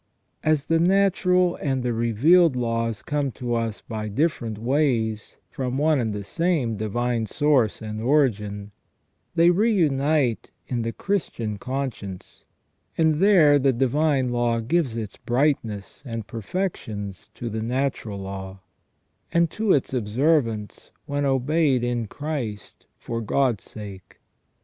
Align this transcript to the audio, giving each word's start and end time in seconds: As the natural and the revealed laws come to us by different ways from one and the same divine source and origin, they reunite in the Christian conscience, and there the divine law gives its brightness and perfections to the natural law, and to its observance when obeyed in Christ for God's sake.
As 0.43 0.65
the 0.65 0.79
natural 0.79 1.57
and 1.57 1.83
the 1.83 1.93
revealed 1.93 2.55
laws 2.55 3.03
come 3.03 3.29
to 3.33 3.53
us 3.53 3.81
by 3.81 4.07
different 4.07 4.57
ways 4.57 5.37
from 5.51 5.77
one 5.77 5.99
and 5.99 6.11
the 6.11 6.23
same 6.23 6.75
divine 6.75 7.27
source 7.27 7.83
and 7.83 8.01
origin, 8.01 8.71
they 9.35 9.51
reunite 9.51 10.49
in 10.67 10.81
the 10.81 10.91
Christian 10.91 11.59
conscience, 11.59 12.45
and 12.97 13.19
there 13.19 13.59
the 13.59 13.71
divine 13.71 14.29
law 14.29 14.59
gives 14.59 14.95
its 14.95 15.17
brightness 15.17 16.01
and 16.03 16.25
perfections 16.25 17.29
to 17.35 17.47
the 17.47 17.61
natural 17.61 18.17
law, 18.17 18.61
and 19.31 19.51
to 19.51 19.71
its 19.71 19.93
observance 19.93 20.89
when 21.05 21.25
obeyed 21.25 21.83
in 21.83 22.07
Christ 22.07 22.87
for 22.97 23.21
God's 23.21 23.65
sake. 23.65 24.17